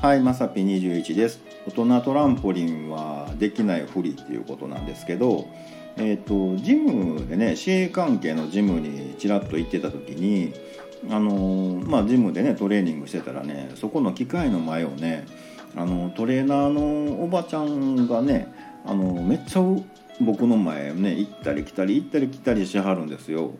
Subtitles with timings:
[0.00, 1.40] はい、まさぴ21です。
[1.66, 5.48] 大人トランポリンはできないふりっていうことなんですけど、
[5.96, 10.54] えっ、とジムでね、市営関係のジムにちらっと行ってた時に、
[11.10, 15.26] あのまあジムでねトレーニングしてたらね、そこの機械の前をね、
[15.74, 18.54] あのトレーナーのおばちゃんがね、
[18.86, 19.62] あのめっちゃ
[20.20, 23.50] 僕の前ね行ったり来たり行ったり来たりしはるんですよ。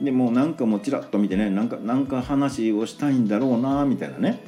[0.00, 4.40] でもうなんかもうちらっと見てねなんかなんか話をしたいんだろうなみたいなね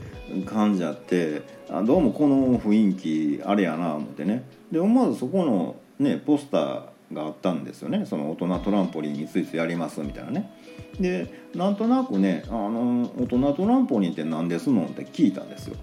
[0.47, 4.45] 感じあってあどうもこの雰囲気あれやな思ってね。
[4.73, 8.07] で思わずそこのねポスターがあったんですよね。
[8.07, 10.51] その大人トランポリンいついつやりますみたいなね。
[10.99, 15.77] でなんとなくねあの大人トランポリンって何ですのって聞いたんですよ。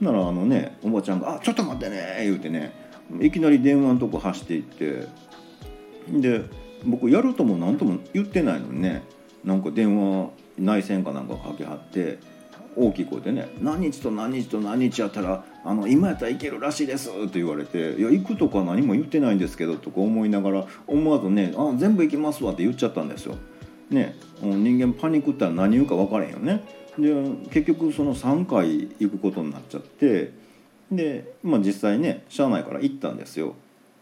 [0.00, 2.72] ならあのねおばちゃんが「あちょっと待ってね」言うてね
[3.20, 5.06] いきなり電話のとこ走っていって
[6.08, 6.42] で
[6.84, 9.02] 僕やるとも何とも言ってないのにね
[9.44, 12.18] なんか電話内線かなんかかけはって
[12.76, 23.36] 大きい声でね「何日と何日と何日やったらあの今やったらいけるらしいです」って言われて「いや行くとか何も言ってないんですけど」とか思いながら思わずね「あ全部行きますわ」って言っちゃったんですよ。
[23.90, 26.62] ね人間パニックったら何言うか分からへんよね。
[26.98, 27.14] で
[27.50, 30.32] 結局その3回行くことになっちゃって
[30.90, 33.54] で、まあ、実際ね車内から行ったんですよ。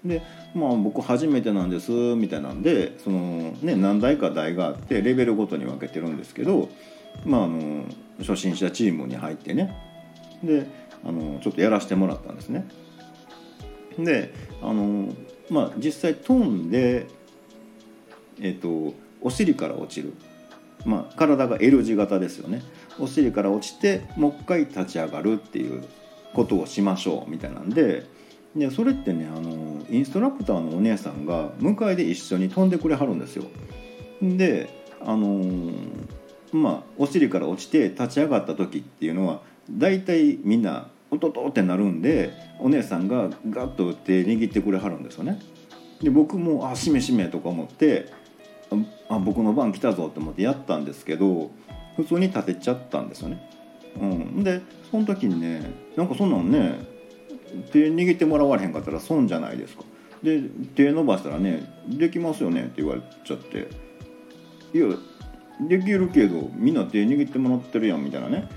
[0.05, 0.23] で
[0.55, 6.71] まあ僕初めてなんですみたいなんでその、ね、何台か台があってレベルごとに分けてるんですけど、
[7.25, 7.85] まあ、あの
[8.21, 9.77] 初心者チームに入ってね
[10.43, 10.67] で
[11.05, 12.67] あのちょっとやらせてもらったんですね。
[13.99, 15.15] であの、
[15.51, 17.07] まあ、実際飛んで、
[18.41, 20.15] えっと、お尻から落ちる、
[20.87, 22.63] まあ、体が L 字型ですよね。
[22.99, 25.85] お尻から落ちてもう一回立ち上がるっていう
[26.35, 28.20] ことをしましょうみたいなんで。
[28.55, 33.45] でそれってねあのインストラクターのお姉さんが迎えで一緒に飛んでくれはるんですよ。
[34.21, 34.69] で
[35.01, 35.73] あの
[36.53, 39.41] まあお尻から落ちて立ち上がった時っていうのは
[39.71, 45.39] 大体みんな「おとと」ってなるんでお姉さんがガッと手握ってくれはるんですよね。
[46.03, 48.07] で僕も「あしめしめ」とか思って
[49.09, 51.51] 「あ僕の番来たぞ」って思ってやったんですけど
[51.97, 53.49] 普通に立てちゃったんですよね。
[54.01, 54.61] うん、で
[54.91, 55.63] その時にね
[55.97, 56.90] なんかそんなのね
[57.73, 59.85] 手握ってもらわれへんかったら損じゃないですか。
[60.23, 60.43] で
[60.75, 63.69] 手伸ばしたらね「できますよね」って言われちゃって
[64.75, 64.89] 「いや
[65.61, 68.49] できるけどみんな手握ってもらってるやん」みたいなね。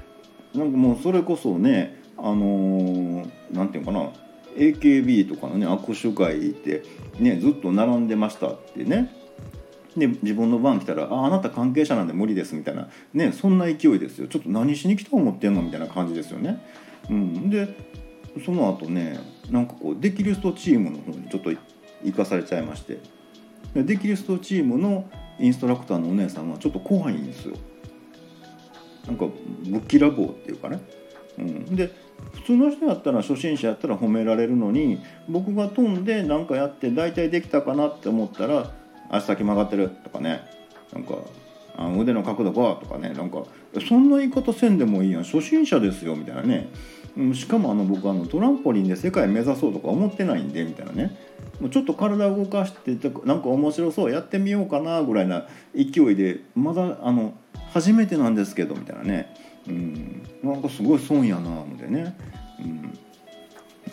[0.54, 4.10] なんかもうそれこそねあの何、ー、て言うかな。
[4.56, 6.84] AKB とかのね握手会って
[7.20, 9.12] ねずっと並んでましたってね。
[9.98, 12.90] で自分の番来たら「ああなた関係者なんで無理です」みたいな。
[13.14, 14.28] ねそんな勢いですよ。
[14.28, 15.64] ちょっと何しに来た思ってんの？
[15.64, 16.62] みたいな感じですよね。
[17.10, 17.76] うん、で
[18.44, 21.52] その後ねなんかこうデキリストチームの方にちょっと
[22.04, 23.00] 行かされちゃいまして。
[23.76, 27.56] デキリストチームのインストラクターのお姉さんはちょっと怖いんですよ。
[29.08, 29.26] なんか
[29.66, 30.80] ぶっきらぼうっていうかね、
[31.38, 31.92] うん、で
[32.34, 38.72] 普通の人やったら初心者やったら褒められるのに僕が飛んで何かやって大体できたかなって思ったら
[39.10, 40.42] 「足先曲がってる」とかね。
[40.94, 41.16] なんか
[41.76, 43.44] あ腕の角度がとかねなんか
[43.88, 46.70] そんな言い方せんでもいいやん初心者ですよみたいなね。
[47.36, 51.16] しかもあの僕あのトランポリンで世界目指そうとか思ってないんでみたいなね。
[51.60, 55.46] もうちょっと体動かしてなんか面白そうやってみようかなぐらいな
[55.76, 57.34] 勢いでまだあの
[57.72, 59.36] 初めてなんですけどみたいなね。
[59.68, 62.18] うんなんかすごい損やな思ってね、
[62.60, 63.00] うん、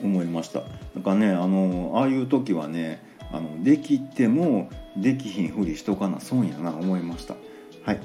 [0.02, 0.62] 思いました。
[0.94, 3.02] なんかねあのああいう時はね
[3.32, 7.36] あのできてもできひんふりしとかな損やな思いました。
[7.84, 8.00] はい。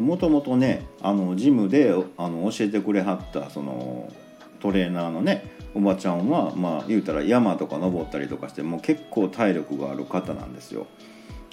[0.00, 4.12] もともとねあのジムであの教えてくれはったその
[4.60, 10.86] トレーナーのねおばちゃんはまあ言うたら山とか登ったりとかしてもう結構体力がある方なんですよ。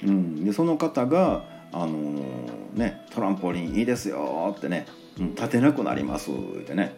[0.03, 4.85] うん、でその方があのー、ねトランポリンいいですよってね、
[5.19, 6.33] うん、立てなくなりますっ
[6.65, 6.95] てね、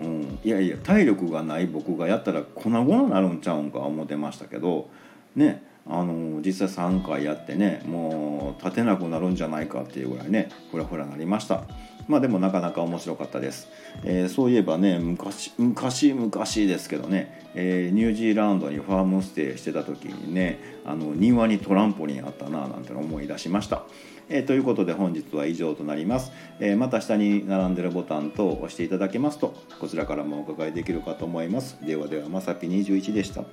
[0.00, 4.88] うん、いやいや体力がない僕がやったら粉々になるんちゃうんか思ってましたけど
[5.34, 11.64] ねあの実際3回やってねもう立てなくなるんじゃないかっていうぐらいねふらふらなりました。
[12.08, 13.68] まあでもなかなか面白かったです、
[14.02, 23.84] えー、そういえばね昔昔昔ですけどね、えー、ニュージーランドにファームステイしてた時にねあの庭にトランポリンあったななんて思い出しました。
[24.30, 31.78] えー、ということで本日は以上となります、えー、また下に並んでるボタンと押していただけますとこちらからもお伺いできるかと思います。
[31.84, 33.44] ではではまさぴ21でした。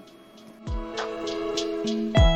[1.86, 2.35] you